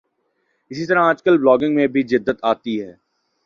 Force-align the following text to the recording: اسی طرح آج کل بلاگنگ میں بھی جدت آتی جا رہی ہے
اسی 0.71 0.85
طرح 0.85 1.01
آج 1.01 1.23
کل 1.23 1.37
بلاگنگ 1.37 1.75
میں 1.75 1.87
بھی 1.87 2.03
جدت 2.03 2.37
آتی 2.43 2.77
جا 2.77 2.83
رہی 2.83 2.89
ہے 2.89 2.95